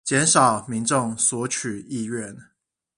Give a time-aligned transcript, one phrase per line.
[0.03, 2.35] 減少民眾索取意願